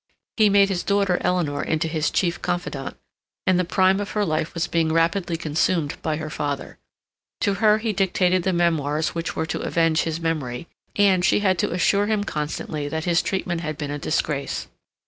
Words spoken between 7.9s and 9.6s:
dictated the memoirs which were to